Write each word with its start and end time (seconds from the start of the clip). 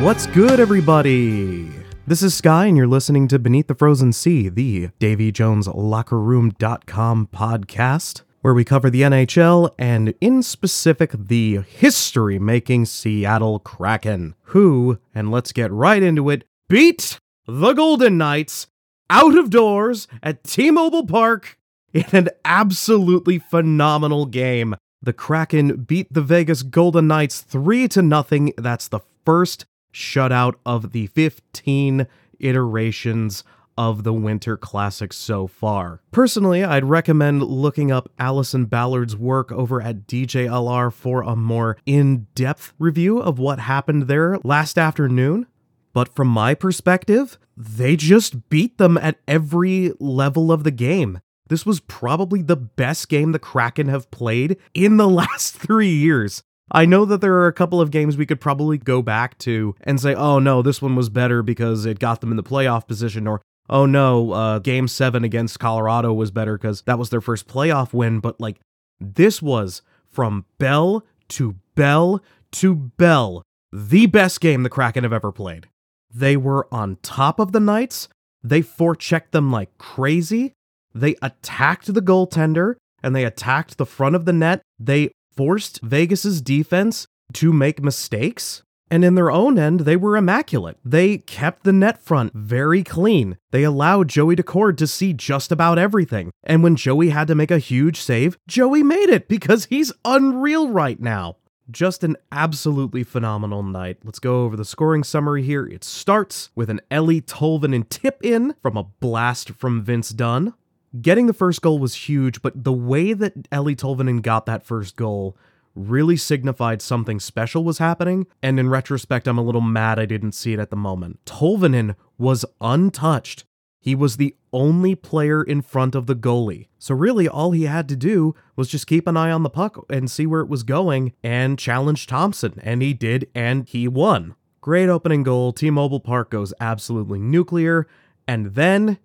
What's 0.00 0.26
good, 0.28 0.60
everybody? 0.60 1.70
This 2.06 2.22
is 2.22 2.32
Sky, 2.32 2.64
and 2.64 2.74
you're 2.74 2.86
listening 2.86 3.28
to 3.28 3.38
Beneath 3.38 3.66
the 3.66 3.74
Frozen 3.74 4.14
Sea, 4.14 4.48
the 4.48 4.88
Davy 4.98 5.30
Jones 5.30 5.68
Locker 5.68 6.16
Lockerroom.com 6.16 7.28
podcast, 7.30 8.22
where 8.40 8.54
we 8.54 8.64
cover 8.64 8.88
the 8.88 9.02
NHL 9.02 9.74
and, 9.78 10.14
in 10.22 10.42
specific, 10.42 11.12
the 11.12 11.60
history 11.60 12.38
making 12.38 12.86
Seattle 12.86 13.58
Kraken, 13.58 14.34
who, 14.44 14.98
and 15.14 15.30
let's 15.30 15.52
get 15.52 15.70
right 15.70 16.02
into 16.02 16.30
it, 16.30 16.44
beat 16.70 17.18
the 17.46 17.74
Golden 17.74 18.16
Knights 18.16 18.68
out 19.10 19.36
of 19.36 19.50
doors 19.50 20.08
at 20.22 20.44
T 20.44 20.70
Mobile 20.70 21.06
Park 21.06 21.58
in 21.92 22.06
an 22.12 22.30
absolutely 22.46 23.38
phenomenal 23.38 24.24
game. 24.24 24.76
The 25.02 25.12
Kraken 25.12 25.82
beat 25.82 26.10
the 26.10 26.22
Vegas 26.22 26.62
Golden 26.62 27.06
Knights 27.06 27.42
3 27.42 27.86
to 27.88 28.00
nothing. 28.00 28.54
That's 28.56 28.88
the 28.88 29.00
first 29.26 29.66
shutout 29.92 30.54
of 30.64 30.92
the 30.92 31.06
15 31.08 32.06
iterations 32.38 33.44
of 33.78 34.04
the 34.04 34.12
Winter 34.12 34.56
Classic 34.56 35.12
so 35.12 35.46
far. 35.46 36.02
Personally, 36.10 36.62
I'd 36.62 36.84
recommend 36.84 37.42
looking 37.42 37.90
up 37.90 38.10
Allison 38.18 38.66
Ballard's 38.66 39.16
work 39.16 39.50
over 39.52 39.80
at 39.80 40.06
DJLR 40.06 40.92
for 40.92 41.22
a 41.22 41.34
more 41.34 41.78
in 41.86 42.26
depth 42.34 42.74
review 42.78 43.20
of 43.20 43.38
what 43.38 43.58
happened 43.60 44.02
there 44.02 44.38
last 44.44 44.76
afternoon. 44.76 45.46
But 45.92 46.14
from 46.14 46.28
my 46.28 46.54
perspective, 46.54 47.38
they 47.56 47.96
just 47.96 48.48
beat 48.50 48.78
them 48.78 48.98
at 48.98 49.18
every 49.26 49.92
level 49.98 50.52
of 50.52 50.64
the 50.64 50.70
game. 50.70 51.20
This 51.48 51.66
was 51.66 51.80
probably 51.80 52.42
the 52.42 52.56
best 52.56 53.08
game 53.08 53.32
the 53.32 53.38
Kraken 53.38 53.88
have 53.88 54.10
played 54.10 54.56
in 54.72 54.98
the 54.98 55.08
last 55.20 55.56
three 55.56 55.92
years. 55.92 56.42
I 56.70 56.84
know 56.86 57.04
that 57.04 57.20
there 57.20 57.34
are 57.34 57.46
a 57.46 57.52
couple 57.52 57.80
of 57.80 57.90
games 57.90 58.16
we 58.16 58.26
could 58.26 58.40
probably 58.40 58.78
go 58.78 59.02
back 59.02 59.38
to 59.38 59.74
and 59.82 60.00
say, 60.00 60.14
oh 60.14 60.38
no, 60.38 60.62
this 60.62 60.80
one 60.80 60.94
was 60.94 61.08
better 61.08 61.42
because 61.42 61.84
it 61.86 61.98
got 61.98 62.20
them 62.20 62.30
in 62.30 62.36
the 62.36 62.42
playoff 62.42 62.86
position, 62.86 63.26
or 63.26 63.42
oh 63.68 63.86
no, 63.86 64.32
uh, 64.32 64.58
game 64.60 64.88
seven 64.88 65.24
against 65.24 65.58
Colorado 65.58 66.12
was 66.12 66.30
better 66.30 66.56
because 66.56 66.82
that 66.82 66.98
was 66.98 67.10
their 67.10 67.20
first 67.20 67.48
playoff 67.48 67.92
win. 67.92 68.20
But 68.20 68.40
like, 68.40 68.60
this 69.00 69.42
was 69.42 69.82
from 70.08 70.44
bell 70.58 71.04
to 71.30 71.56
bell 71.74 72.22
to 72.52 72.74
bell, 72.74 73.42
the 73.72 74.06
best 74.06 74.40
game 74.40 74.62
the 74.62 74.70
Kraken 74.70 75.04
have 75.04 75.12
ever 75.12 75.32
played. 75.32 75.68
They 76.12 76.36
were 76.36 76.66
on 76.72 76.98
top 77.02 77.38
of 77.38 77.52
the 77.52 77.60
Knights, 77.60 78.08
they 78.42 78.62
forechecked 78.62 79.30
them 79.30 79.52
like 79.52 79.76
crazy, 79.78 80.52
they 80.94 81.14
attacked 81.22 81.92
the 81.92 82.02
goaltender, 82.02 82.74
and 83.02 83.14
they 83.14 83.24
attacked 83.24 83.78
the 83.78 83.86
front 83.86 84.16
of 84.16 84.24
the 84.24 84.32
net. 84.32 84.62
They 84.78 85.12
forced 85.40 85.80
Vegas's 85.80 86.42
defense 86.42 87.06
to 87.32 87.50
make 87.50 87.82
mistakes. 87.82 88.62
And 88.90 89.02
in 89.02 89.14
their 89.14 89.30
own 89.30 89.58
end, 89.58 89.80
they 89.80 89.96
were 89.96 90.14
immaculate. 90.14 90.76
They 90.84 91.16
kept 91.16 91.64
the 91.64 91.72
net 91.72 91.98
front 91.98 92.34
very 92.34 92.84
clean. 92.84 93.38
They 93.50 93.62
allowed 93.62 94.08
Joey 94.08 94.36
Daccord 94.36 94.76
to 94.76 94.86
see 94.86 95.14
just 95.14 95.50
about 95.50 95.78
everything. 95.78 96.30
And 96.44 96.62
when 96.62 96.76
Joey 96.76 97.08
had 97.08 97.26
to 97.28 97.34
make 97.34 97.50
a 97.50 97.58
huge 97.58 98.02
save, 98.02 98.36
Joey 98.46 98.82
made 98.82 99.08
it 99.08 99.28
because 99.28 99.64
he's 99.64 99.94
unreal 100.04 100.68
right 100.68 101.00
now. 101.00 101.38
Just 101.70 102.04
an 102.04 102.18
absolutely 102.30 103.02
phenomenal 103.02 103.62
night. 103.62 103.96
Let's 104.04 104.18
go 104.18 104.44
over 104.44 104.58
the 104.58 104.64
scoring 104.66 105.04
summary 105.04 105.42
here. 105.42 105.64
It 105.64 105.84
starts 105.84 106.50
with 106.54 106.68
an 106.68 106.82
Eeli 106.90 107.24
Tolvanen 107.24 107.88
tip 107.88 108.20
in 108.22 108.56
from 108.60 108.76
a 108.76 108.84
blast 108.84 109.52
from 109.52 109.82
Vince 109.82 110.10
Dunn. 110.10 110.52
Getting 111.00 111.26
the 111.26 111.32
first 111.32 111.62
goal 111.62 111.78
was 111.78 111.94
huge, 111.94 112.42
but 112.42 112.64
the 112.64 112.72
way 112.72 113.12
that 113.12 113.48
Eeli 113.50 113.76
Tolvanen 113.76 114.22
got 114.22 114.46
that 114.46 114.64
first 114.64 114.96
goal 114.96 115.36
really 115.76 116.16
signified 116.16 116.82
something 116.82 117.20
special 117.20 117.62
was 117.62 117.78
happening, 117.78 118.26
and 118.42 118.58
in 118.58 118.68
retrospect, 118.68 119.28
I'm 119.28 119.38
a 119.38 119.42
little 119.42 119.60
mad 119.60 120.00
I 120.00 120.04
didn't 120.04 120.32
see 120.32 120.52
it 120.52 120.58
at 120.58 120.70
the 120.70 120.76
moment. 120.76 121.24
Tolvanen 121.24 121.94
was 122.18 122.44
untouched. 122.60 123.44
He 123.78 123.94
was 123.94 124.16
the 124.16 124.34
only 124.52 124.96
player 124.96 125.42
in 125.42 125.62
front 125.62 125.94
of 125.94 126.06
the 126.06 126.16
goalie. 126.16 126.66
So, 126.78 126.94
really, 126.94 127.28
all 127.28 127.52
he 127.52 127.64
had 127.64 127.88
to 127.88 127.96
do 127.96 128.34
was 128.56 128.68
just 128.68 128.88
keep 128.88 129.06
an 129.06 129.16
eye 129.16 129.30
on 129.30 129.44
the 129.44 129.48
puck 129.48 129.86
and 129.88 130.10
see 130.10 130.26
where 130.26 130.40
it 130.40 130.48
was 130.48 130.64
going 130.64 131.12
and 131.22 131.58
challenge 131.58 132.06
Thompson. 132.06 132.60
And 132.62 132.82
he 132.82 132.92
did, 132.92 133.30
and 133.34 133.66
he 133.66 133.86
won. 133.86 134.34
Great 134.60 134.88
opening 134.88 135.22
goal. 135.22 135.52
T 135.52 135.70
Mobile 135.70 136.00
Park 136.00 136.30
goes 136.30 136.52
absolutely 136.60 137.20
nuclear. 137.20 137.86
And 138.28 138.54
then 138.54 138.98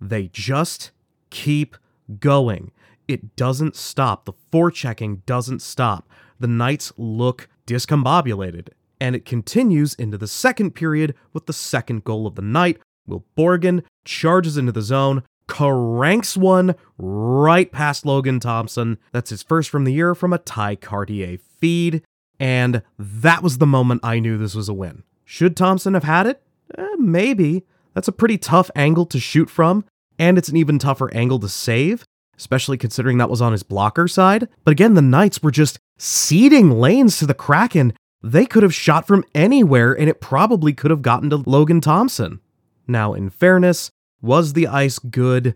they 0.00 0.28
just 0.28 0.92
keep 1.34 1.76
going. 2.20 2.70
It 3.08 3.34
doesn't 3.34 3.74
stop. 3.74 4.24
The 4.24 4.32
forechecking 4.52 5.26
doesn't 5.26 5.62
stop. 5.62 6.08
The 6.38 6.46
Knights 6.46 6.92
look 6.96 7.48
discombobulated, 7.66 8.68
and 9.00 9.16
it 9.16 9.24
continues 9.24 9.94
into 9.94 10.16
the 10.16 10.28
second 10.28 10.70
period 10.76 11.14
with 11.32 11.46
the 11.46 11.52
second 11.52 12.04
goal 12.04 12.28
of 12.28 12.36
the 12.36 12.42
night. 12.42 12.78
Will 13.06 13.24
Borgen 13.36 13.82
charges 14.04 14.56
into 14.56 14.70
the 14.70 14.80
zone, 14.80 15.24
cranks 15.48 16.36
one 16.36 16.76
right 16.98 17.70
past 17.72 18.06
Logan 18.06 18.38
Thompson. 18.38 18.96
That's 19.12 19.30
his 19.30 19.42
first 19.42 19.68
from 19.70 19.84
the 19.84 19.92
year 19.92 20.14
from 20.14 20.32
a 20.32 20.38
Tye 20.38 20.76
Kartye 20.76 21.40
feed, 21.58 22.02
and 22.38 22.80
that 22.96 23.42
was 23.42 23.58
the 23.58 23.66
moment 23.66 24.00
I 24.04 24.20
knew 24.20 24.38
this 24.38 24.54
was 24.54 24.68
a 24.68 24.74
win. 24.74 25.02
Should 25.24 25.56
Thompson 25.56 25.94
have 25.94 26.04
had 26.04 26.26
it? 26.26 26.42
Eh, 26.78 26.96
maybe. 26.98 27.64
That's 27.92 28.08
a 28.08 28.12
pretty 28.12 28.38
tough 28.38 28.70
angle 28.76 29.06
to 29.06 29.18
shoot 29.18 29.50
from, 29.50 29.84
and 30.18 30.38
it's 30.38 30.48
an 30.48 30.56
even 30.56 30.78
tougher 30.78 31.12
angle 31.14 31.38
to 31.40 31.48
save, 31.48 32.04
especially 32.36 32.78
considering 32.78 33.18
that 33.18 33.30
was 33.30 33.40
on 33.40 33.52
his 33.52 33.62
blocker 33.62 34.08
side. 34.08 34.48
But 34.64 34.72
again, 34.72 34.94
the 34.94 35.02
Knights 35.02 35.42
were 35.42 35.50
just 35.50 35.78
ceding 35.98 36.70
lanes 36.80 37.18
to 37.18 37.26
the 37.26 37.34
Kraken. 37.34 37.92
They 38.22 38.46
could 38.46 38.62
have 38.62 38.74
shot 38.74 39.06
from 39.06 39.24
anywhere, 39.34 39.92
and 39.92 40.08
it 40.08 40.20
probably 40.20 40.72
could 40.72 40.90
have 40.90 41.02
gotten 41.02 41.30
to 41.30 41.36
Logan 41.36 41.80
Thompson. 41.80 42.40
Now, 42.86 43.14
in 43.14 43.30
fairness, 43.30 43.90
was 44.22 44.54
the 44.54 44.66
ice 44.66 44.98
good? 44.98 45.54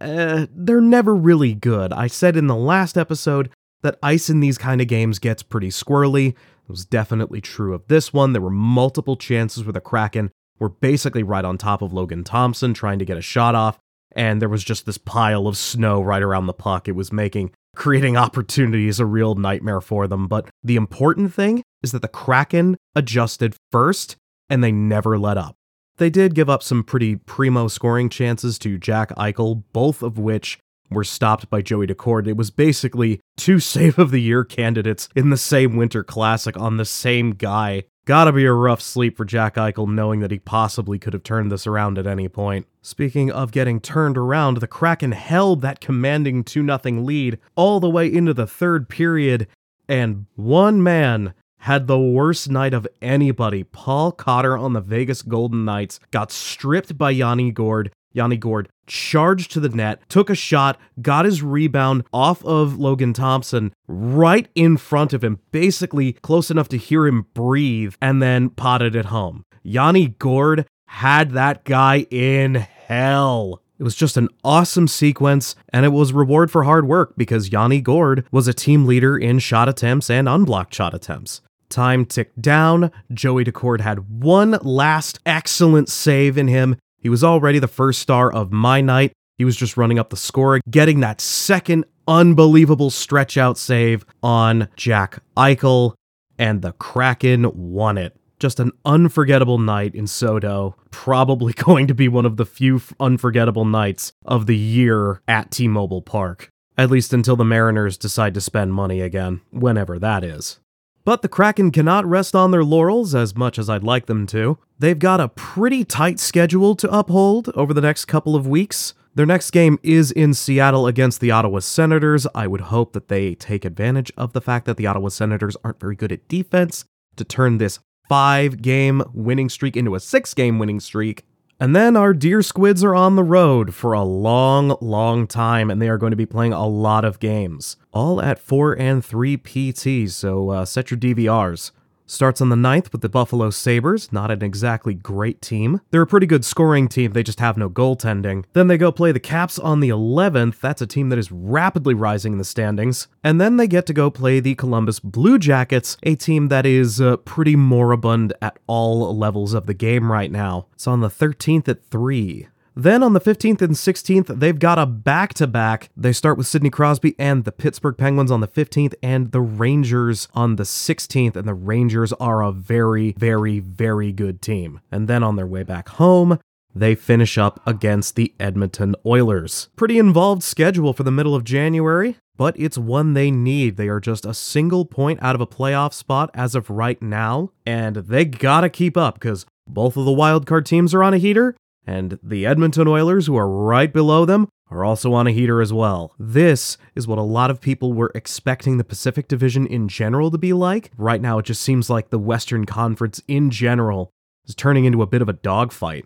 Uh, 0.00 0.46
they're 0.54 0.80
never 0.80 1.14
really 1.14 1.54
good. 1.54 1.92
I 1.92 2.06
said 2.06 2.36
in 2.36 2.46
the 2.46 2.54
last 2.56 2.96
episode 2.96 3.50
that 3.82 3.98
ice 4.02 4.28
in 4.28 4.40
these 4.40 4.58
kind 4.58 4.80
of 4.80 4.86
games 4.86 5.18
gets 5.18 5.42
pretty 5.42 5.70
squirrely. 5.70 6.28
It 6.28 6.68
was 6.68 6.84
definitely 6.84 7.40
true 7.40 7.74
of 7.74 7.88
this 7.88 8.12
one. 8.12 8.32
There 8.32 8.42
were 8.42 8.50
multiple 8.50 9.16
chances 9.16 9.64
where 9.64 9.72
the 9.72 9.80
Kraken 9.80 10.30
were 10.58 10.68
basically 10.68 11.22
right 11.22 11.44
on 11.44 11.58
top 11.58 11.82
of 11.82 11.92
Logan 11.92 12.22
Thompson 12.22 12.74
trying 12.74 12.98
to 12.98 13.04
get 13.04 13.16
a 13.16 13.22
shot 13.22 13.54
off, 13.54 13.78
and 14.12 14.40
there 14.40 14.48
was 14.48 14.64
just 14.64 14.86
this 14.86 14.98
pile 14.98 15.46
of 15.46 15.56
snow 15.56 16.00
right 16.00 16.22
around 16.22 16.46
the 16.46 16.52
puck. 16.52 16.88
It 16.88 16.92
was 16.92 17.12
making 17.12 17.52
creating 17.76 18.16
opportunities 18.16 19.00
a 19.00 19.06
real 19.06 19.34
nightmare 19.34 19.80
for 19.80 20.06
them. 20.06 20.26
But 20.26 20.48
the 20.62 20.76
important 20.76 21.34
thing 21.34 21.62
is 21.82 21.92
that 21.92 22.02
the 22.02 22.08
Kraken 22.08 22.76
adjusted 22.94 23.54
first 23.70 24.16
and 24.48 24.62
they 24.62 24.72
never 24.72 25.18
let 25.18 25.38
up. 25.38 25.56
They 25.98 26.10
did 26.10 26.34
give 26.34 26.48
up 26.48 26.62
some 26.62 26.82
pretty 26.82 27.16
primo 27.16 27.68
scoring 27.68 28.08
chances 28.08 28.58
to 28.60 28.78
Jack 28.78 29.10
Eichel, 29.16 29.64
both 29.72 30.02
of 30.02 30.18
which 30.18 30.58
were 30.90 31.04
stopped 31.04 31.48
by 31.50 31.62
Joey 31.62 31.86
Daccord. 31.86 32.26
It 32.26 32.36
was 32.36 32.50
basically 32.50 33.20
two 33.36 33.60
save 33.60 33.98
of 33.98 34.10
the 34.10 34.20
year 34.20 34.44
candidates 34.44 35.08
in 35.14 35.30
the 35.30 35.36
same 35.36 35.76
Winter 35.76 36.02
Classic 36.02 36.56
on 36.58 36.76
the 36.76 36.84
same 36.84 37.32
guy. 37.32 37.84
Gotta 38.10 38.32
be 38.32 38.44
a 38.44 38.52
rough 38.52 38.80
sleep 38.80 39.16
for 39.16 39.24
Jack 39.24 39.54
Eichel 39.54 39.88
knowing 39.88 40.18
that 40.18 40.32
he 40.32 40.40
possibly 40.40 40.98
could 40.98 41.12
have 41.12 41.22
turned 41.22 41.52
this 41.52 41.64
around 41.64 41.96
at 41.96 42.08
any 42.08 42.28
point. 42.28 42.66
Speaking 42.82 43.30
of 43.30 43.52
getting 43.52 43.78
turned 43.78 44.18
around, 44.18 44.56
the 44.56 44.66
Kraken 44.66 45.12
held 45.12 45.60
that 45.60 45.80
commanding 45.80 46.42
2 46.42 46.66
0 46.66 47.00
lead 47.02 47.38
all 47.54 47.78
the 47.78 47.88
way 47.88 48.12
into 48.12 48.34
the 48.34 48.48
third 48.48 48.88
period, 48.88 49.46
and 49.88 50.26
one 50.34 50.82
man 50.82 51.34
had 51.58 51.86
the 51.86 52.00
worst 52.00 52.50
night 52.50 52.74
of 52.74 52.84
anybody. 53.00 53.62
Paul 53.62 54.10
Cotter 54.10 54.58
on 54.58 54.72
the 54.72 54.80
Vegas 54.80 55.22
Golden 55.22 55.64
Knights 55.64 56.00
got 56.10 56.32
stripped 56.32 56.98
by 56.98 57.10
Yanni 57.10 57.52
Gourde. 57.52 57.92
Yanni 58.12 58.36
Gourde 58.36 58.68
charged 58.86 59.52
to 59.52 59.60
the 59.60 59.68
net, 59.68 60.00
took 60.08 60.30
a 60.30 60.34
shot, 60.34 60.78
got 61.00 61.24
his 61.24 61.42
rebound 61.42 62.04
off 62.12 62.44
of 62.44 62.78
Logan 62.78 63.12
Thompson 63.12 63.72
right 63.86 64.48
in 64.54 64.76
front 64.76 65.12
of 65.12 65.22
him, 65.22 65.38
basically 65.52 66.14
close 66.14 66.50
enough 66.50 66.68
to 66.68 66.76
hear 66.76 67.06
him 67.06 67.26
breathe, 67.34 67.94
and 68.00 68.20
then 68.20 68.50
potted 68.50 68.96
it 68.96 69.06
home. 69.06 69.44
Yanni 69.62 70.08
Gourde 70.18 70.66
had 70.86 71.32
that 71.32 71.64
guy 71.64 72.06
in 72.10 72.54
hell. 72.56 73.62
It 73.78 73.84
was 73.84 73.94
just 73.94 74.16
an 74.16 74.28
awesome 74.44 74.88
sequence, 74.88 75.54
and 75.72 75.86
it 75.86 75.90
was 75.90 76.12
reward 76.12 76.50
for 76.50 76.64
hard 76.64 76.86
work 76.86 77.14
because 77.16 77.52
Yanni 77.52 77.80
Gourde 77.80 78.26
was 78.30 78.46
a 78.46 78.52
team 78.52 78.86
leader 78.86 79.16
in 79.16 79.38
shot 79.38 79.68
attempts 79.68 80.10
and 80.10 80.28
unblocked 80.28 80.74
shot 80.74 80.92
attempts. 80.92 81.40
Time 81.70 82.04
ticked 82.04 82.42
down. 82.42 82.90
Joey 83.14 83.44
Daccord 83.44 83.80
had 83.80 84.22
one 84.22 84.58
last 84.62 85.20
excellent 85.24 85.88
save 85.88 86.36
in 86.36 86.48
him. 86.48 86.76
He 87.00 87.08
was 87.08 87.24
already 87.24 87.58
the 87.58 87.68
first 87.68 88.00
star 88.00 88.32
of 88.32 88.52
my 88.52 88.80
night. 88.80 89.12
He 89.38 89.44
was 89.44 89.56
just 89.56 89.76
running 89.76 89.98
up 89.98 90.10
the 90.10 90.16
score, 90.16 90.60
getting 90.70 91.00
that 91.00 91.20
second 91.20 91.86
unbelievable 92.06 92.90
stretch 92.90 93.38
out 93.38 93.56
save 93.56 94.04
on 94.22 94.68
Jack 94.76 95.22
Eichel, 95.36 95.94
and 96.38 96.60
the 96.60 96.72
Kraken 96.72 97.50
won 97.54 97.96
it. 97.96 98.16
Just 98.38 98.60
an 98.60 98.72
unforgettable 98.84 99.58
night 99.58 99.94
in 99.94 100.04
SoDo. 100.04 100.74
Probably 100.90 101.52
going 101.54 101.86
to 101.86 101.94
be 101.94 102.08
one 102.08 102.26
of 102.26 102.36
the 102.36 102.46
few 102.46 102.82
unforgettable 102.98 103.64
nights 103.64 104.12
of 104.24 104.46
the 104.46 104.56
year 104.56 105.22
at 105.26 105.50
T 105.50 105.68
Mobile 105.68 106.02
Park. 106.02 106.50
At 106.76 106.90
least 106.90 107.12
until 107.12 107.36
the 107.36 107.44
Mariners 107.44 107.98
decide 107.98 108.34
to 108.34 108.40
spend 108.40 108.72
money 108.74 109.00
again, 109.00 109.40
whenever 109.50 109.98
that 109.98 110.24
is. 110.24 110.58
But 111.04 111.22
the 111.22 111.28
Kraken 111.28 111.70
cannot 111.70 112.04
rest 112.06 112.34
on 112.34 112.50
their 112.50 112.64
laurels 112.64 113.14
as 113.14 113.34
much 113.34 113.58
as 113.58 113.70
I'd 113.70 113.82
like 113.82 114.06
them 114.06 114.26
to. 114.28 114.58
They've 114.78 114.98
got 114.98 115.20
a 115.20 115.28
pretty 115.28 115.84
tight 115.84 116.20
schedule 116.20 116.74
to 116.76 116.90
uphold 116.90 117.48
over 117.54 117.72
the 117.72 117.80
next 117.80 118.04
couple 118.04 118.36
of 118.36 118.46
weeks. 118.46 118.94
Their 119.14 119.26
next 119.26 119.50
game 119.50 119.78
is 119.82 120.12
in 120.12 120.34
Seattle 120.34 120.86
against 120.86 121.20
the 121.20 121.30
Ottawa 121.30 121.58
Senators. 121.58 122.26
I 122.34 122.46
would 122.46 122.60
hope 122.62 122.92
that 122.92 123.08
they 123.08 123.34
take 123.34 123.64
advantage 123.64 124.12
of 124.16 124.34
the 124.34 124.40
fact 124.40 124.66
that 124.66 124.76
the 124.76 124.86
Ottawa 124.86 125.08
Senators 125.08 125.56
aren't 125.64 125.80
very 125.80 125.96
good 125.96 126.12
at 126.12 126.28
defense 126.28 126.84
to 127.16 127.24
turn 127.24 127.58
this 127.58 127.80
five 128.08 128.62
game 128.62 129.02
winning 129.12 129.48
streak 129.48 129.76
into 129.76 129.94
a 129.94 130.00
six 130.00 130.34
game 130.34 130.58
winning 130.58 130.80
streak. 130.80 131.24
And 131.62 131.76
then 131.76 131.94
our 131.94 132.14
dear 132.14 132.40
squids 132.40 132.82
are 132.82 132.94
on 132.94 133.16
the 133.16 133.22
road 133.22 133.74
for 133.74 133.92
a 133.92 134.02
long, 134.02 134.78
long 134.80 135.26
time, 135.26 135.70
and 135.70 135.80
they 135.80 135.90
are 135.90 135.98
going 135.98 136.10
to 136.10 136.16
be 136.16 136.24
playing 136.24 136.54
a 136.54 136.66
lot 136.66 137.04
of 137.04 137.20
games, 137.20 137.76
all 137.92 138.22
at 138.22 138.38
4 138.38 138.78
and 138.78 139.04
3 139.04 139.36
PT, 139.36 140.10
so 140.10 140.48
uh, 140.48 140.64
set 140.64 140.90
your 140.90 140.98
DVRs. 140.98 141.70
Starts 142.10 142.40
on 142.40 142.48
the 142.48 142.56
9th 142.56 142.90
with 142.90 143.02
the 143.02 143.08
Buffalo 143.08 143.50
Sabres, 143.50 144.10
not 144.10 144.32
an 144.32 144.42
exactly 144.42 144.94
great 144.94 145.40
team. 145.40 145.80
They're 145.92 146.02
a 146.02 146.08
pretty 146.08 146.26
good 146.26 146.44
scoring 146.44 146.88
team, 146.88 147.12
they 147.12 147.22
just 147.22 147.38
have 147.38 147.56
no 147.56 147.70
goaltending. 147.70 148.46
Then 148.52 148.66
they 148.66 148.76
go 148.76 148.90
play 148.90 149.12
the 149.12 149.20
Caps 149.20 149.60
on 149.60 149.78
the 149.78 149.90
11th, 149.90 150.58
that's 150.58 150.82
a 150.82 150.88
team 150.88 151.10
that 151.10 151.20
is 151.20 151.30
rapidly 151.30 151.94
rising 151.94 152.32
in 152.32 152.38
the 152.38 152.44
standings. 152.44 153.06
And 153.22 153.40
then 153.40 153.58
they 153.58 153.68
get 153.68 153.86
to 153.86 153.92
go 153.92 154.10
play 154.10 154.40
the 154.40 154.56
Columbus 154.56 154.98
Blue 154.98 155.38
Jackets, 155.38 155.96
a 156.02 156.16
team 156.16 156.48
that 156.48 156.66
is 156.66 157.00
uh, 157.00 157.18
pretty 157.18 157.54
moribund 157.54 158.32
at 158.42 158.58
all 158.66 159.16
levels 159.16 159.54
of 159.54 159.66
the 159.66 159.74
game 159.74 160.10
right 160.10 160.32
now. 160.32 160.66
It's 160.72 160.88
on 160.88 161.02
the 161.02 161.10
13th 161.10 161.68
at 161.68 161.86
3. 161.92 162.48
Then 162.82 163.02
on 163.02 163.12
the 163.12 163.20
15th 163.20 163.60
and 163.60 163.74
16th, 163.74 164.40
they've 164.40 164.58
got 164.58 164.78
a 164.78 164.86
back 164.86 165.34
to 165.34 165.46
back. 165.46 165.90
They 165.94 166.14
start 166.14 166.38
with 166.38 166.46
Sidney 166.46 166.70
Crosby 166.70 167.14
and 167.18 167.44
the 167.44 167.52
Pittsburgh 167.52 167.98
Penguins 167.98 168.30
on 168.30 168.40
the 168.40 168.48
15th 168.48 168.94
and 169.02 169.32
the 169.32 169.42
Rangers 169.42 170.28
on 170.32 170.56
the 170.56 170.62
16th. 170.62 171.36
And 171.36 171.46
the 171.46 171.52
Rangers 171.52 172.14
are 172.14 172.42
a 172.42 172.50
very, 172.50 173.12
very, 173.18 173.58
very 173.58 174.12
good 174.12 174.40
team. 174.40 174.80
And 174.90 175.08
then 175.08 175.22
on 175.22 175.36
their 175.36 175.46
way 175.46 175.62
back 175.62 175.90
home, 175.90 176.38
they 176.74 176.94
finish 176.94 177.36
up 177.36 177.60
against 177.66 178.16
the 178.16 178.32
Edmonton 178.40 178.94
Oilers. 179.04 179.68
Pretty 179.76 179.98
involved 179.98 180.42
schedule 180.42 180.94
for 180.94 181.02
the 181.02 181.10
middle 181.10 181.34
of 181.34 181.44
January, 181.44 182.16
but 182.38 182.58
it's 182.58 182.78
one 182.78 183.12
they 183.12 183.30
need. 183.30 183.76
They 183.76 183.88
are 183.88 184.00
just 184.00 184.24
a 184.24 184.32
single 184.32 184.86
point 184.86 185.18
out 185.22 185.34
of 185.34 185.42
a 185.42 185.46
playoff 185.46 185.92
spot 185.92 186.30
as 186.32 186.54
of 186.54 186.70
right 186.70 187.02
now, 187.02 187.50
and 187.66 187.96
they 187.96 188.24
gotta 188.24 188.70
keep 188.70 188.96
up 188.96 189.16
because 189.16 189.44
both 189.68 189.98
of 189.98 190.06
the 190.06 190.12
wildcard 190.12 190.64
teams 190.64 190.94
are 190.94 191.02
on 191.02 191.12
a 191.12 191.18
heater, 191.18 191.54
and 191.86 192.18
the 192.22 192.46
Edmonton 192.46 192.88
Oilers, 192.88 193.26
who 193.26 193.36
are 193.36 193.48
right 193.48 193.92
below 193.92 194.24
them, 194.24 194.48
are 194.70 194.84
also 194.84 195.12
on 195.12 195.26
a 195.26 195.32
heater 195.32 195.60
as 195.60 195.72
well. 195.72 196.14
This 196.18 196.78
is 196.94 197.06
what 197.06 197.18
a 197.18 197.22
lot 197.22 197.50
of 197.50 197.60
people 197.60 197.92
were 197.92 198.12
expecting 198.14 198.78
the 198.78 198.84
Pacific 198.84 199.26
Division 199.26 199.66
in 199.66 199.88
general 199.88 200.30
to 200.30 200.38
be 200.38 200.52
like. 200.52 200.92
Right 200.96 201.20
now, 201.20 201.38
it 201.38 201.46
just 201.46 201.62
seems 201.62 201.90
like 201.90 202.10
the 202.10 202.18
Western 202.18 202.66
Conference 202.66 203.20
in 203.26 203.50
general 203.50 204.12
is 204.46 204.54
turning 204.54 204.84
into 204.84 205.02
a 205.02 205.06
bit 205.06 205.22
of 205.22 205.28
a 205.28 205.34
dogfight. 205.34 206.04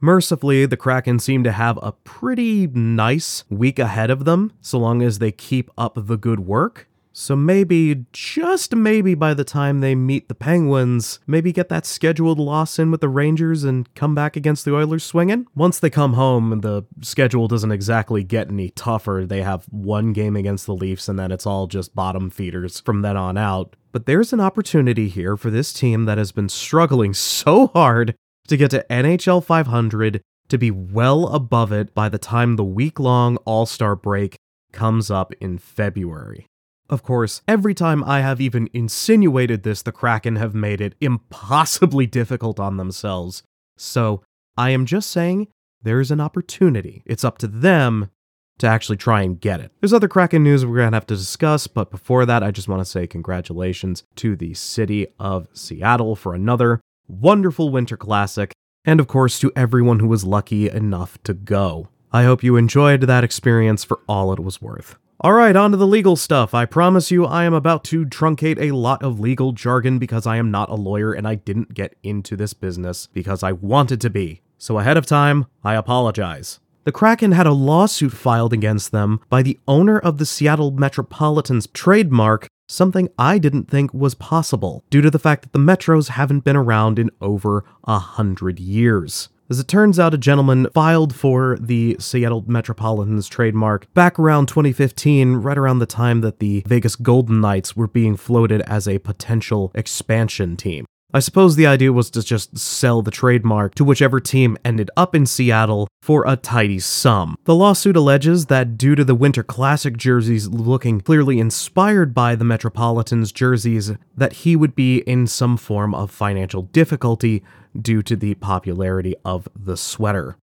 Mercifully, 0.00 0.66
the 0.66 0.76
Kraken 0.76 1.18
seem 1.18 1.42
to 1.44 1.52
have 1.52 1.78
a 1.82 1.92
pretty 1.92 2.66
nice 2.66 3.44
week 3.48 3.78
ahead 3.78 4.10
of 4.10 4.24
them, 4.24 4.52
so 4.60 4.78
long 4.78 5.02
as 5.02 5.18
they 5.18 5.32
keep 5.32 5.70
up 5.76 5.94
the 5.96 6.16
good 6.16 6.40
work. 6.40 6.88
So 7.18 7.34
maybe, 7.34 8.04
just 8.12 8.76
maybe 8.76 9.14
by 9.14 9.32
the 9.32 9.42
time 9.42 9.80
they 9.80 9.94
meet 9.94 10.28
the 10.28 10.34
Penguins, 10.34 11.18
maybe 11.26 11.50
get 11.50 11.70
that 11.70 11.86
scheduled 11.86 12.38
loss 12.38 12.78
in 12.78 12.90
with 12.90 13.00
the 13.00 13.08
Rangers 13.08 13.64
and 13.64 13.92
come 13.94 14.14
back 14.14 14.36
against 14.36 14.66
the 14.66 14.74
Oilers 14.74 15.02
swinging. 15.02 15.46
Once 15.54 15.78
they 15.78 15.88
come 15.88 16.12
home, 16.12 16.52
and 16.52 16.60
the 16.60 16.84
schedule 17.00 17.48
doesn't 17.48 17.72
exactly 17.72 18.22
get 18.22 18.50
any 18.50 18.68
tougher. 18.68 19.24
They 19.26 19.40
have 19.40 19.64
one 19.70 20.12
game 20.12 20.36
against 20.36 20.66
the 20.66 20.74
Leafs 20.74 21.08
and 21.08 21.18
then 21.18 21.32
it's 21.32 21.46
all 21.46 21.66
just 21.68 21.94
bottom 21.94 22.28
feeders 22.28 22.80
from 22.80 23.00
then 23.00 23.16
on 23.16 23.38
out. 23.38 23.76
But 23.92 24.04
there's 24.04 24.34
an 24.34 24.40
opportunity 24.40 25.08
here 25.08 25.38
for 25.38 25.48
this 25.48 25.72
team 25.72 26.04
that 26.04 26.18
has 26.18 26.32
been 26.32 26.50
struggling 26.50 27.14
so 27.14 27.68
hard 27.68 28.14
to 28.46 28.58
get 28.58 28.70
to 28.72 28.84
NHL 28.90 29.42
500 29.42 30.20
to 30.48 30.58
be 30.58 30.70
well 30.70 31.28
above 31.28 31.72
it 31.72 31.94
by 31.94 32.10
the 32.10 32.18
time 32.18 32.56
the 32.56 32.62
week 32.62 33.00
long 33.00 33.38
All 33.46 33.64
Star 33.64 33.96
break 33.96 34.36
comes 34.72 35.10
up 35.10 35.32
in 35.40 35.56
February. 35.56 36.46
Of 36.88 37.02
course, 37.02 37.42
every 37.48 37.74
time 37.74 38.04
I 38.04 38.20
have 38.20 38.40
even 38.40 38.68
insinuated 38.72 39.62
this, 39.62 39.82
the 39.82 39.92
Kraken 39.92 40.36
have 40.36 40.54
made 40.54 40.80
it 40.80 40.94
impossibly 41.00 42.06
difficult 42.18 42.60
on 42.60 42.76
themselves. 42.76 43.42
So, 43.76 44.22
I 44.56 44.70
am 44.70 44.86
just 44.86 45.10
saying 45.10 45.48
there's 45.82 46.10
an 46.10 46.20
opportunity. 46.20 47.02
It's 47.04 47.24
up 47.24 47.38
to 47.38 47.46
them 47.46 48.10
to 48.58 48.66
actually 48.66 48.96
try 48.96 49.22
and 49.22 49.40
get 49.40 49.60
it. 49.60 49.72
There's 49.80 49.92
other 49.92 50.08
Kraken 50.08 50.42
news 50.42 50.64
we're 50.64 50.76
going 50.76 50.92
to 50.92 50.96
have 50.96 51.06
to 51.06 51.16
discuss, 51.16 51.66
but 51.66 51.90
before 51.90 52.24
that, 52.24 52.42
I 52.42 52.50
just 52.50 52.68
want 52.68 52.80
to 52.80 52.90
say 52.90 53.06
congratulations 53.06 54.04
to 54.16 54.34
the 54.34 54.54
city 54.54 55.08
of 55.18 55.48
Seattle 55.52 56.16
for 56.16 56.34
another 56.34 56.80
wonderful 57.06 57.70
Winter 57.70 57.96
Classic, 57.96 58.52
and 58.84 58.98
of 58.98 59.08
course 59.08 59.38
to 59.40 59.52
everyone 59.54 59.98
who 59.98 60.08
was 60.08 60.24
lucky 60.24 60.70
enough 60.70 61.22
to 61.24 61.34
go. 61.34 61.88
I 62.12 62.24
hope 62.24 62.42
you 62.42 62.56
enjoyed 62.56 63.02
that 63.02 63.24
experience 63.24 63.84
for 63.84 64.00
all 64.08 64.32
it 64.32 64.40
was 64.40 64.62
worth. 64.62 64.96
Alright, 65.24 65.56
on 65.56 65.70
to 65.70 65.78
the 65.78 65.86
legal 65.86 66.14
stuff. 66.14 66.52
I 66.52 66.66
promise 66.66 67.10
you, 67.10 67.24
I 67.24 67.44
am 67.44 67.54
about 67.54 67.84
to 67.84 68.04
truncate 68.04 68.60
a 68.60 68.76
lot 68.76 69.02
of 69.02 69.18
legal 69.18 69.52
jargon 69.52 69.98
because 69.98 70.26
I 70.26 70.36
am 70.36 70.50
not 70.50 70.68
a 70.68 70.74
lawyer 70.74 71.14
and 71.14 71.26
I 71.26 71.36
didn't 71.36 71.72
get 71.72 71.96
into 72.02 72.36
this 72.36 72.52
business 72.52 73.06
because 73.14 73.42
I 73.42 73.52
wanted 73.52 73.98
to 74.02 74.10
be. 74.10 74.42
So, 74.58 74.78
ahead 74.78 74.98
of 74.98 75.06
time, 75.06 75.46
I 75.64 75.74
apologize. 75.74 76.60
The 76.84 76.92
Kraken 76.92 77.32
had 77.32 77.46
a 77.46 77.52
lawsuit 77.52 78.12
filed 78.12 78.52
against 78.52 78.92
them 78.92 79.20
by 79.30 79.42
the 79.42 79.58
owner 79.66 79.98
of 79.98 80.18
the 80.18 80.26
Seattle 80.26 80.70
Metropolitan's 80.70 81.66
trademark, 81.68 82.46
something 82.68 83.08
I 83.18 83.38
didn't 83.38 83.70
think 83.70 83.94
was 83.94 84.14
possible, 84.14 84.84
due 84.90 85.00
to 85.00 85.10
the 85.10 85.18
fact 85.18 85.42
that 85.42 85.52
the 85.54 85.58
Metros 85.58 86.08
haven't 86.08 86.44
been 86.44 86.56
around 86.56 86.98
in 86.98 87.10
over 87.22 87.64
a 87.84 87.98
hundred 87.98 88.60
years. 88.60 89.30
As 89.48 89.60
it 89.60 89.68
turns 89.68 90.00
out, 90.00 90.12
a 90.12 90.18
gentleman 90.18 90.66
filed 90.74 91.14
for 91.14 91.56
the 91.60 91.96
Seattle 92.00 92.44
Metropolitan's 92.48 93.28
trademark 93.28 93.92
back 93.94 94.18
around 94.18 94.48
2015, 94.48 95.36
right 95.36 95.56
around 95.56 95.78
the 95.78 95.86
time 95.86 96.20
that 96.22 96.40
the 96.40 96.64
Vegas 96.66 96.96
Golden 96.96 97.40
Knights 97.40 97.76
were 97.76 97.86
being 97.86 98.16
floated 98.16 98.60
as 98.62 98.88
a 98.88 98.98
potential 98.98 99.70
expansion 99.74 100.56
team. 100.56 100.84
I 101.14 101.20
suppose 101.20 101.54
the 101.54 101.68
idea 101.68 101.92
was 101.92 102.10
to 102.10 102.22
just 102.22 102.58
sell 102.58 103.00
the 103.00 103.12
trademark 103.12 103.76
to 103.76 103.84
whichever 103.84 104.18
team 104.18 104.58
ended 104.64 104.90
up 104.96 105.14
in 105.14 105.24
Seattle 105.24 105.86
for 106.02 106.26
a 106.26 106.36
tidy 106.36 106.80
sum. 106.80 107.36
The 107.44 107.54
lawsuit 107.54 107.96
alleges 107.96 108.46
that 108.46 108.76
due 108.76 108.96
to 108.96 109.04
the 109.04 109.14
Winter 109.14 109.44
Classic 109.44 109.96
jerseys 109.96 110.48
looking 110.48 111.00
clearly 111.00 111.38
inspired 111.38 112.12
by 112.12 112.34
the 112.34 112.44
Metropolitans 112.44 113.30
jerseys, 113.30 113.92
that 114.16 114.32
he 114.32 114.56
would 114.56 114.74
be 114.74 114.98
in 114.98 115.28
some 115.28 115.56
form 115.56 115.94
of 115.94 116.10
financial 116.10 116.62
difficulty 116.62 117.44
due 117.82 118.02
to 118.02 118.16
the 118.16 118.34
popularity 118.34 119.14
of 119.24 119.48
the 119.54 119.76
sweater. 119.76 120.36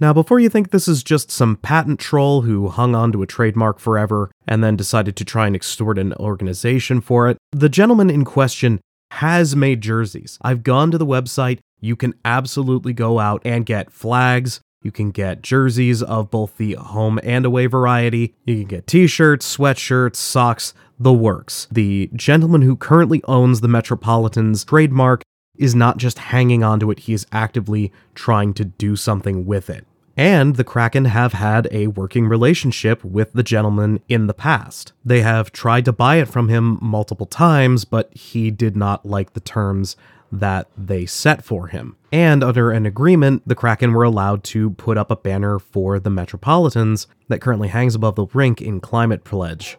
Now, 0.00 0.14
before 0.14 0.40
you 0.40 0.48
think 0.48 0.70
this 0.70 0.88
is 0.88 1.02
just 1.02 1.30
some 1.30 1.56
patent 1.56 2.00
troll 2.00 2.42
who 2.42 2.68
hung 2.68 2.94
onto 2.94 3.20
a 3.20 3.26
trademark 3.26 3.78
forever 3.78 4.30
and 4.48 4.64
then 4.64 4.74
decided 4.74 5.14
to 5.16 5.26
try 5.26 5.46
and 5.46 5.54
extort 5.54 5.98
an 5.98 6.14
organization 6.14 7.02
for 7.02 7.28
it, 7.28 7.36
the 7.52 7.68
gentleman 7.68 8.08
in 8.08 8.24
question 8.24 8.80
has 9.10 9.54
made 9.54 9.82
jerseys. 9.82 10.38
I've 10.40 10.62
gone 10.62 10.90
to 10.90 10.98
the 10.98 11.04
website. 11.04 11.58
You 11.80 11.96
can 11.96 12.14
absolutely 12.24 12.94
go 12.94 13.18
out 13.18 13.42
and 13.44 13.66
get 13.66 13.92
flags. 13.92 14.60
You 14.82 14.90
can 14.90 15.10
get 15.10 15.42
jerseys 15.42 16.02
of 16.02 16.30
both 16.30 16.56
the 16.56 16.74
home 16.74 17.20
and 17.22 17.44
away 17.44 17.66
variety. 17.66 18.34
You 18.46 18.56
can 18.56 18.64
get 18.64 18.86
t 18.86 19.06
shirts, 19.06 19.56
sweatshirts, 19.56 20.16
socks, 20.16 20.72
the 20.98 21.12
works. 21.12 21.66
The 21.70 22.08
gentleman 22.14 22.62
who 22.62 22.76
currently 22.76 23.22
owns 23.24 23.60
the 23.60 23.68
Metropolitan's 23.68 24.64
trademark 24.64 25.22
is 25.60 25.74
not 25.74 25.98
just 25.98 26.18
hanging 26.18 26.64
onto 26.64 26.90
it, 26.90 27.00
he 27.00 27.12
is 27.12 27.26
actively 27.30 27.92
trying 28.14 28.54
to 28.54 28.64
do 28.64 28.96
something 28.96 29.46
with 29.46 29.70
it. 29.70 29.86
And 30.16 30.56
the 30.56 30.64
Kraken 30.64 31.06
have 31.06 31.34
had 31.34 31.68
a 31.70 31.86
working 31.86 32.26
relationship 32.26 33.04
with 33.04 33.32
the 33.32 33.42
gentleman 33.42 34.00
in 34.08 34.26
the 34.26 34.34
past. 34.34 34.92
They 35.04 35.22
have 35.22 35.52
tried 35.52 35.84
to 35.84 35.92
buy 35.92 36.16
it 36.16 36.28
from 36.28 36.48
him 36.48 36.78
multiple 36.82 37.26
times, 37.26 37.84
but 37.84 38.14
he 38.14 38.50
did 38.50 38.76
not 38.76 39.06
like 39.06 39.32
the 39.32 39.40
terms 39.40 39.96
that 40.32 40.68
they 40.76 41.06
set 41.06 41.44
for 41.44 41.68
him. 41.68 41.96
And 42.12 42.42
under 42.42 42.70
an 42.70 42.86
agreement, 42.86 43.46
the 43.46 43.54
Kraken 43.54 43.92
were 43.92 44.04
allowed 44.04 44.44
to 44.44 44.70
put 44.70 44.98
up 44.98 45.10
a 45.10 45.16
banner 45.16 45.58
for 45.58 45.98
the 45.98 46.10
Metropolitans 46.10 47.06
that 47.28 47.40
currently 47.40 47.68
hangs 47.68 47.94
above 47.94 48.16
the 48.16 48.26
rink 48.26 48.60
in 48.60 48.80
Climate 48.80 49.24
Pledge. 49.24 49.76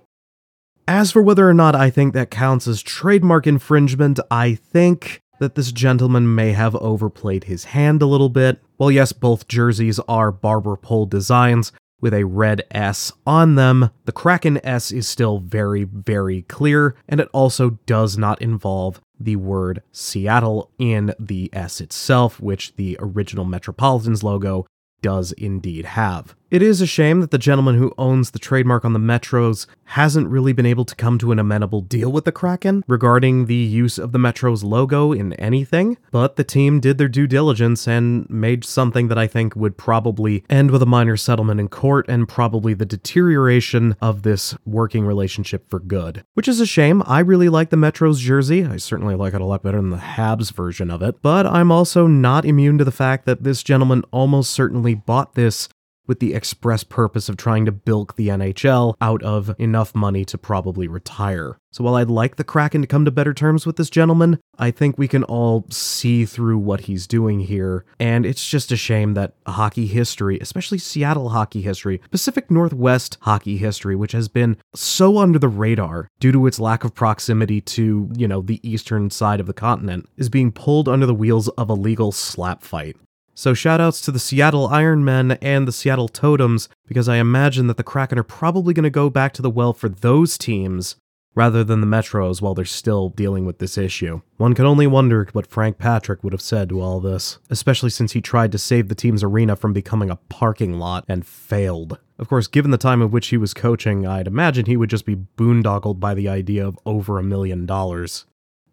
As 0.88 1.11
for 1.11 1.21
whether 1.21 1.47
or 1.47 1.53
not 1.53 1.75
I 1.75 1.89
think 1.89 2.13
that 2.13 2.31
counts 2.31 2.67
as 2.67 2.81
trademark 2.81 3.47
infringement, 3.47 4.19
I 4.29 4.55
think 4.55 5.21
that 5.41 5.55
this 5.55 5.71
gentleman 5.71 6.36
may 6.36 6.51
have 6.51 6.75
overplayed 6.75 7.45
his 7.45 7.63
hand 7.63 8.00
a 8.03 8.05
little 8.05 8.29
bit. 8.29 8.62
Well, 8.77 8.91
yes, 8.91 9.12
both 9.12 9.48
jerseys 9.48 10.00
are 10.07 10.31
barber 10.31 10.75
pole 10.75 11.07
designs 11.07 11.71
with 12.00 12.13
a 12.13 12.25
red 12.25 12.62
S 12.69 13.12
on 13.25 13.55
them. 13.55 13.89
The 14.05 14.12
Kraken 14.12 14.63
S 14.63 14.91
is 14.91 15.07
still 15.07 15.39
very, 15.39 15.83
very 15.83 16.43
clear, 16.43 16.95
and 17.10 17.19
it 17.19 17.27
also 17.33 17.71
does 17.88 18.19
not 18.19 18.39
involve 18.39 19.01
the 19.19 19.36
word 19.36 19.81
Seattle 19.91 20.69
in 20.77 21.12
the 21.19 21.50
S 21.51 21.81
itself, 21.81 22.39
which 22.39 22.75
the 22.75 22.95
original 23.00 23.43
Metropolitans 23.43 24.24
logo 24.24 24.67
does 25.01 25.31
indeed 25.31 25.86
have. 25.86 26.36
It 26.51 26.62
is 26.62 26.81
a 26.81 26.86
shame 26.86 27.22
that 27.22 27.31
the 27.31 27.38
gentleman 27.38 27.77
who 27.77 27.93
owns 27.98 28.31
the 28.31 28.39
trademark 28.39 28.84
on 28.84 28.91
the 28.91 29.00
Metros 29.00 29.67
hasn't 29.86 30.27
really 30.27 30.51
been 30.51 30.65
able 30.65 30.84
to 30.84 30.96
come 30.98 31.17
to 31.20 31.31
an 31.31 31.39
amenable 31.39 31.79
deal 31.79 32.12
with 32.12 32.25
the 32.25 32.34
Kraken 32.34 32.84
regarding 32.89 33.46
the 33.46 33.55
use 33.55 33.98
of 33.98 34.12
the 34.12 34.20
Metro's 34.20 34.62
logo 34.62 35.13
in 35.13 35.31
anything, 35.36 35.98
but 36.12 36.36
the 36.36 36.43
team 36.43 36.81
did 36.81 36.98
their 36.98 37.08
due 37.08 37.25
diligence 37.25 37.88
and 37.88 38.29
made 38.29 38.65
something 38.65 39.08
that 39.08 39.17
I 39.17 39.27
think 39.27 39.55
would 39.55 39.77
probably 39.77 40.43
end 40.50 40.72
with 40.72 40.81
a 40.81 40.86
minor 40.86 41.15
settlement 41.15 41.62
in 41.62 41.70
court 41.70 42.05
and 42.10 42.27
probably 42.27 42.74
the 42.74 42.86
deterioration 42.86 43.96
of 44.01 44.24
this 44.24 44.53
working 44.65 45.05
relationship 45.05 45.70
for 45.70 45.79
good. 45.79 46.25
Which 46.34 46.50
is 46.50 46.60
a 46.60 46.65
shame. 46.65 47.01
I 47.05 47.20
really 47.20 47.48
like 47.48 47.70
the 47.70 47.77
Metro's 47.77 48.20
jersey. 48.20 48.65
I 48.65 48.75
certainly 48.75 49.15
like 49.15 49.34
it 49.34 49.39
a 49.39 49.46
lot 49.46 49.63
better 49.63 49.77
than 49.77 49.91
the 49.91 49.96
Habs 49.96 50.51
version 50.51 50.91
of 50.91 51.01
it, 51.01 51.22
but 51.22 51.46
I'm 51.46 51.72
also 51.72 52.08
not 52.08 52.43
immune 52.43 52.77
to 52.79 52.84
the 52.84 52.91
fact 52.91 53.25
that 53.25 53.43
this 53.43 53.63
gentleman 53.63 54.03
almost 54.12 54.51
certainly 54.51 54.96
bought 54.96 55.36
this 55.36 55.70
with 56.12 56.20
the 56.20 56.34
express 56.34 56.84
purpose 56.84 57.30
of 57.30 57.38
trying 57.38 57.63
to 57.65 57.72
bilk 57.72 58.18
the 58.18 58.27
NHL 58.27 58.96
out 59.00 59.24
of 59.24 59.56
enough 59.58 59.96
money 59.96 60.25
to 60.25 60.38
probably 60.38 60.86
retire. 60.86 61.58
So 61.72 61.86
while 61.86 61.96
I'd 61.96 62.10
like 62.10 62.36
the 62.36 62.44
Kraken 62.44 62.82
to 62.82 62.88
come 62.88 63.06
to 63.06 63.12
better 63.12 63.34
terms 63.34 63.65
with 63.65 63.77
this 63.77 63.89
gentleman, 63.89 64.38
I 64.60 64.72
think 64.72 64.98
we 64.98 65.08
can 65.08 65.24
all 65.24 65.65
see 65.70 66.25
through 66.25 66.58
what 66.58 66.82
he's 66.82 67.08
doing 67.08 67.39
here. 67.39 67.86
And 67.98 68.25
it's 68.25 68.46
just 68.46 68.74
a 68.74 68.75
shame 68.75 69.13
that 69.13 69.36
hockey 69.48 69.88
history, 69.88 70.38
especially 70.41 70.80
Seattle 70.80 71.30
hockey 71.30 71.62
history, 71.62 72.01
Pacific 72.12 72.51
Northwest 72.51 73.18
hockey 73.22 73.56
history, 73.56 73.96
which 73.96 74.12
has 74.12 74.27
been 74.27 74.58
so 74.75 75.18
under 75.18 75.39
the 75.39 75.48
radar 75.48 76.10
due 76.20 76.34
to 76.34 76.46
its 76.46 76.60
lack 76.60 76.84
of 76.84 76.94
proximity 76.94 77.62
to, 77.62 78.12
you 78.18 78.27
know, 78.27 78.41
the 78.41 78.60
eastern 78.70 79.10
side 79.10 79.39
of 79.39 79.48
the 79.48 79.53
continent, 79.53 80.10
is 80.18 80.27
being 80.27 80.51
pulled 80.51 80.89
under 80.89 81.06
the 81.06 81.15
wheels 81.15 81.48
of 81.48 81.70
a 81.70 81.74
legal 81.74 82.12
slap 82.12 82.63
fight. 82.63 82.98
So 83.41 83.55
shoutouts 83.55 84.05
to 84.05 84.12
the 84.12 84.19
Seattle 84.19 84.69
Ironmen 84.69 85.36
and 85.41 85.67
the 85.67 85.71
Seattle 85.71 86.07
Totems, 86.07 86.69
because 86.88 87.10
I 87.10 87.15
imagine 87.15 87.65
that 87.65 87.77
the 87.77 87.83
Kraken 87.83 88.19
are 88.19 88.24
probably 88.24 88.71
going 88.71 88.83
to 88.83 88.91
go 88.91 89.10
back 89.10 89.33
to 89.33 89.41
the 89.41 89.50
well 89.50 89.74
for 89.74 89.89
those 89.89 90.38
teams 90.38 90.95
rather 91.33 91.63
than 91.63 91.81
the 91.81 91.88
Metros 91.88 92.39
while 92.39 92.53
they're 92.53 92.65
still 92.65 93.10
dealing 93.10 93.48
with 93.48 93.57
this 93.57 93.79
issue. 93.79 94.21
One 94.38 94.53
can 94.53 94.67
only 94.67 94.86
wonder 94.86 95.27
what 95.31 95.48
Frank 95.48 95.79
Patrick 95.79 96.24
would 96.24 96.33
have 96.33 96.41
said 96.41 96.69
to 96.69 96.81
all 96.81 97.00
this, 97.00 97.39
especially 97.50 97.89
since 97.89 98.12
he 98.12 98.21
tried 98.21 98.51
to 98.51 98.60
save 98.60 98.89
the 98.89 98.93
team's 98.93 99.24
arena 99.24 99.55
from 99.55 99.74
becoming 99.74 100.12
a 100.12 100.19
parking 100.29 100.77
lot 100.77 101.03
and 101.07 101.25
failed. 101.25 101.98
Of 102.19 102.29
course, 102.29 102.45
given 102.45 102.69
the 102.69 102.77
time 102.77 103.01
of 103.01 103.12
which 103.12 103.29
he 103.29 103.38
was 103.38 103.55
coaching, 103.55 104.05
I'd 104.05 104.27
imagine 104.27 104.67
he 104.67 104.77
would 104.77 104.91
just 104.91 105.07
be 105.07 105.15
boondoggled 105.15 106.00
by 106.00 106.13
the 106.13 106.29
idea 106.29 106.67
of 106.67 106.77
over 106.86 107.17
a 107.17 107.24
million 107.24 107.65
dollars. 107.65 108.27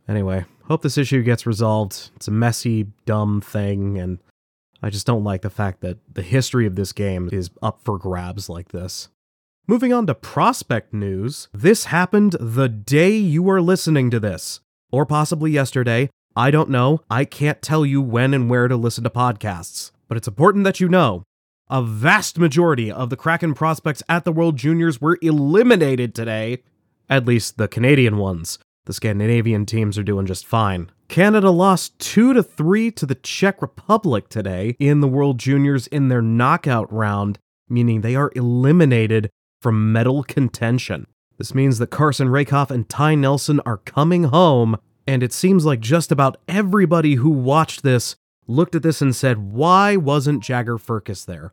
Anyway, 0.06 0.44
hope 0.64 0.82
this 0.82 0.98
issue 0.98 1.22
gets 1.22 1.46
resolved. 1.46 2.10
It's 2.16 2.28
a 2.28 2.32
messy, 2.32 2.88
dumb 3.06 3.40
thing, 3.40 3.96
and 3.96 4.18
I 4.82 4.90
just 4.90 5.06
don't 5.06 5.25
like 5.25 5.42
the 5.42 5.50
fact 5.50 5.80
that 5.80 5.99
the 6.12 6.23
history 6.23 6.66
of 6.66 6.76
this 6.76 6.92
game 6.92 7.28
is 7.32 7.50
up 7.62 7.80
for 7.85 7.99
grabs 7.99 8.49
like 8.49 8.68
this. 8.68 9.08
Moving 9.66 9.92
on 9.92 10.06
to 10.06 10.14
prospect 10.14 10.94
news, 10.94 11.49
this 11.52 11.87
happened 11.87 12.37
the 12.40 12.68
day 12.68 13.16
you 13.16 13.49
are 13.50 13.61
listening 13.61 14.11
to 14.11 14.20
this, 14.20 14.61
or 14.90 15.04
possibly 15.04 15.50
yesterday. 15.50 16.08
I 16.37 16.50
don't 16.50 16.70
know. 16.70 17.00
I 17.11 17.25
can't 17.25 17.61
tell 17.61 17.85
you 17.85 18.00
when 18.00 18.32
and 18.32 18.49
where 18.49 18.68
to 18.68 18.76
listen 18.76 19.04
to 19.04 19.11
podcasts, 19.11 19.90
but 20.06 20.16
it's 20.16 20.28
important 20.28 20.64
that 20.64 20.80
you 20.80 20.88
know. 20.88 21.25
A 21.68 21.82
vast 21.82 22.38
majority 22.38 22.90
of 22.90 23.11
the 23.11 23.16
Kraken 23.16 23.52
prospects 23.52 24.02
at 24.08 24.25
the 24.25 24.32
World 24.32 24.56
Juniors 24.56 25.00
were 25.00 25.18
eliminated 25.20 26.14
today, 26.14 26.62
at 27.11 27.26
least 27.26 27.58
the 27.58 27.68
Canadian 27.68 28.16
ones. 28.16 28.58
The 28.88 28.95
Scandinavian 28.95 29.66
teams 29.66 29.99
are 29.99 30.02
doing 30.02 30.25
just 30.25 30.47
fine. 30.47 30.90
Canada 31.09 31.50
lost 31.50 31.99
2 31.99 32.33
to 32.33 32.42
3 32.42 32.90
to 32.92 33.04
the 33.04 33.16
Czech 33.16 33.61
Republic 33.61 34.30
today 34.30 34.76
in 34.78 35.00
the 35.00 35.07
World 35.07 35.37
Juniors 35.37 35.87
in 35.88 36.09
their 36.09 36.23
knockout 36.23 36.90
round, 36.90 37.38
meaning 37.68 38.00
they 38.00 38.16
are 38.16 38.33
eliminated 38.35 39.28
from 39.61 39.92
medal 39.92 40.23
contention. 40.23 41.07
This 41.37 41.54
means 41.54 41.76
that 41.78 41.90
Carson 41.90 42.28
Rehkopf 42.28 42.71
and 42.71 42.88
Ty 42.88 43.16
Nelson 43.16 43.61
are 43.66 43.76
coming 43.76 44.25
home, 44.25 44.78
and 45.07 45.23
it 45.23 45.35
seems 45.35 45.66
like 45.66 45.80
just 45.80 46.11
about 46.11 46.38
everybody 46.49 47.16
who 47.16 47.28
watched 47.28 47.83
this 47.83 48.16
looked 48.47 48.75
at 48.75 48.83
this 48.83 49.02
and 49.02 49.14
said, 49.14 49.52
Why 49.52 49.97
wasn't 49.97 50.42
Jagger 50.42 50.78
Firkus 50.78 51.26
there? 51.26 51.52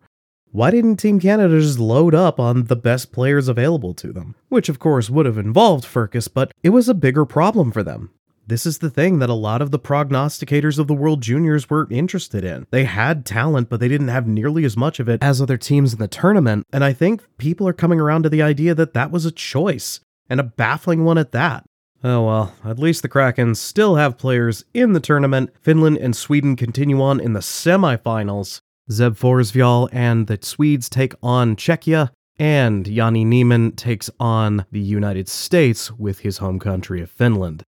Why 0.55 0.71
didn't 0.71 0.95
Team 0.95 1.19
Canada 1.19 1.59
just 1.59 1.79
load 1.79 2.15
up 2.15 2.39
on 2.39 2.63
the 2.63 2.77
best 2.77 3.11
players 3.11 3.49
available 3.49 3.93
to 3.95 4.13
them? 4.13 4.35
Which, 4.47 4.69
of 4.69 4.79
course, 4.79 5.09
would 5.09 5.25
have 5.25 5.37
involved 5.37 5.83
Firkus, 5.83 6.29
but 6.33 6.53
it 6.63 6.69
was 6.69 6.87
a 6.87 6.93
bigger 6.93 7.25
problem 7.25 7.73
for 7.73 7.83
them. 7.83 8.11
This 8.47 8.65
is 8.65 8.77
the 8.77 8.89
thing 8.89 9.19
that 9.19 9.29
a 9.29 9.33
lot 9.33 9.61
of 9.61 9.71
the 9.71 9.79
prognosticators 9.79 10.79
of 10.79 10.87
the 10.87 10.93
World 10.93 11.21
Juniors 11.21 11.69
were 11.69 11.89
interested 11.91 12.45
in. 12.45 12.67
They 12.71 12.85
had 12.85 13.25
talent, 13.25 13.69
but 13.69 13.81
they 13.81 13.89
didn't 13.89 14.07
have 14.07 14.27
nearly 14.27 14.63
as 14.63 14.77
much 14.77 15.01
of 15.01 15.09
it 15.09 15.21
as 15.21 15.41
other 15.41 15.57
teams 15.57 15.91
in 15.91 15.99
the 15.99 16.07
tournament, 16.07 16.65
and 16.71 16.85
I 16.85 16.93
think 16.93 17.23
people 17.37 17.67
are 17.67 17.73
coming 17.73 17.99
around 17.99 18.23
to 18.23 18.29
the 18.29 18.41
idea 18.41 18.73
that 18.75 18.93
that 18.93 19.11
was 19.11 19.25
a 19.25 19.31
choice, 19.31 19.99
and 20.29 20.39
a 20.39 20.43
baffling 20.43 21.03
one 21.03 21.17
at 21.17 21.33
that. 21.33 21.65
Oh 22.01 22.23
well, 22.23 22.53
at 22.63 22.79
least 22.79 23.01
the 23.01 23.09
Kraken 23.09 23.55
still 23.55 23.95
have 23.95 24.17
players 24.17 24.63
in 24.73 24.93
the 24.93 24.99
tournament. 24.99 25.49
Finland 25.59 25.97
and 25.97 26.15
Sweden 26.15 26.55
continue 26.55 27.01
on 27.01 27.19
in 27.19 27.33
the 27.33 27.39
semifinals, 27.39 28.61
Zeb 28.91 29.13
Forsfjäll 29.13 29.89
and 29.91 30.27
the 30.27 30.37
Swedes 30.41 30.89
take 30.89 31.13
on 31.23 31.55
Czechia, 31.55 32.11
and 32.37 32.87
Jani 32.87 33.25
Nyman 33.25 33.75
takes 33.75 34.09
on 34.19 34.65
the 34.71 34.79
United 34.79 35.27
States 35.29 35.91
with 35.91 36.19
his 36.19 36.37
home 36.37 36.59
country 36.59 37.01
of 37.01 37.09
Finland. 37.09 37.63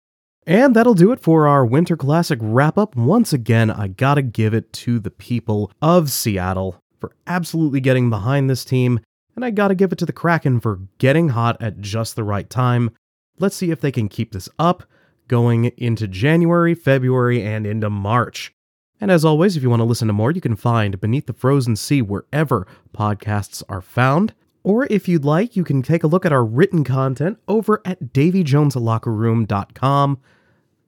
And 0.45 0.75
that'll 0.75 0.93
do 0.93 1.11
it 1.11 1.19
for 1.19 1.47
our 1.47 1.65
Winter 1.65 1.97
Classic 1.97 2.39
wrap 2.41 2.77
up. 2.77 2.95
Once 2.95 3.33
again, 3.33 3.69
I 3.69 3.87
gotta 3.87 4.21
give 4.21 4.53
it 4.53 4.71
to 4.73 4.99
the 4.99 5.11
people 5.11 5.71
of 5.81 6.09
Seattle 6.09 6.79
for 6.99 7.11
absolutely 7.25 7.81
getting 7.81 8.09
behind 8.09 8.49
this 8.49 8.63
team, 8.63 8.99
and 9.35 9.43
I 9.43 9.51
gotta 9.51 9.75
give 9.75 9.91
it 9.91 9.97
to 9.99 10.05
the 10.05 10.13
Kraken 10.13 10.59
for 10.59 10.79
getting 10.99 11.29
hot 11.29 11.61
at 11.61 11.81
just 11.81 12.15
the 12.15 12.23
right 12.23 12.49
time. 12.49 12.91
Let's 13.39 13.55
see 13.55 13.71
if 13.71 13.81
they 13.81 13.91
can 13.91 14.07
keep 14.07 14.31
this 14.31 14.49
up 14.57 14.83
going 15.27 15.65
into 15.77 16.07
January, 16.07 16.75
February, 16.75 17.43
and 17.43 17.67
into 17.67 17.89
March. 17.89 18.53
And 18.99 19.11
as 19.11 19.23
always, 19.23 19.55
if 19.55 19.61
you 19.63 19.69
want 19.69 19.81
to 19.81 19.85
listen 19.85 20.07
to 20.07 20.13
more, 20.13 20.31
you 20.31 20.41
can 20.41 20.55
find 20.55 20.99
Beneath 20.99 21.27
the 21.27 21.33
Frozen 21.33 21.75
Sea 21.75 22.01
wherever 22.01 22.65
podcasts 22.95 23.61
are 23.69 23.81
found. 23.81 24.33
Or 24.63 24.87
if 24.89 25.07
you'd 25.07 25.23
like, 25.23 25.55
you 25.55 25.63
can 25.63 25.83
take 25.83 26.03
a 26.03 26.07
look 26.07 26.25
at 26.25 26.33
our 26.33 26.43
written 26.43 26.83
content 26.83 27.37
over 27.47 27.79
at 27.85 28.11
davyjoneslockerroom.com. 28.13 30.19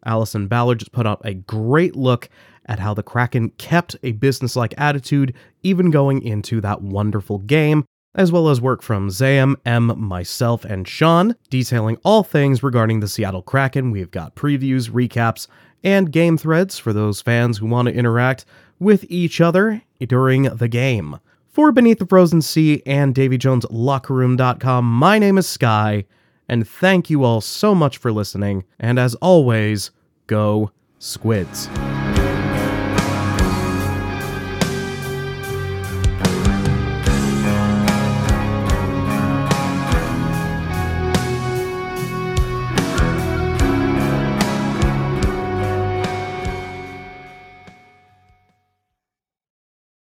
Allison 0.05 0.47
Ballard 0.47 0.79
just 0.79 0.91
put 0.91 1.05
out 1.05 1.21
a 1.23 1.35
great 1.35 1.95
look 1.95 2.29
at 2.65 2.79
how 2.79 2.93
the 2.93 3.03
Kraken 3.03 3.51
kept 3.51 3.95
a 4.03 4.11
businesslike 4.13 4.73
attitude 4.77 5.33
even 5.63 5.91
going 5.91 6.21
into 6.21 6.59
that 6.61 6.81
wonderful 6.81 7.39
game, 7.39 7.83
as 8.19 8.33
well 8.33 8.49
as 8.49 8.59
work 8.59 8.81
from 8.81 9.09
Zam, 9.09 9.55
M, 9.65 9.93
myself, 9.97 10.65
and 10.65 10.85
Sean, 10.85 11.37
detailing 11.49 11.97
all 12.03 12.21
things 12.21 12.61
regarding 12.61 12.99
the 12.99 13.07
Seattle 13.07 13.41
Kraken. 13.41 13.91
We've 13.91 14.11
got 14.11 14.35
previews, 14.35 14.91
recaps, 14.91 15.47
and 15.85 16.11
game 16.11 16.37
threads 16.37 16.77
for 16.77 16.91
those 16.91 17.21
fans 17.21 17.57
who 17.57 17.65
want 17.65 17.87
to 17.87 17.93
interact 17.93 18.43
with 18.77 19.05
each 19.07 19.39
other 19.39 19.81
during 20.05 20.43
the 20.43 20.67
game. 20.67 21.19
For 21.47 21.71
Beneath 21.71 21.99
the 21.99 22.05
Frozen 22.05 22.41
Sea 22.41 22.83
and 22.85 23.15
DavyJonesLockerRoom.com, 23.15 24.83
my 24.83 25.17
name 25.17 25.37
is 25.37 25.47
Sky, 25.47 26.03
and 26.49 26.67
thank 26.67 27.09
you 27.09 27.23
all 27.23 27.39
so 27.39 27.73
much 27.73 27.97
for 27.97 28.11
listening. 28.11 28.65
And 28.77 28.99
as 28.99 29.15
always, 29.15 29.91
go 30.27 30.71
Squids. 30.99 31.69